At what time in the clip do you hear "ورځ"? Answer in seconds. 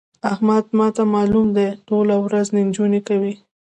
2.25-2.47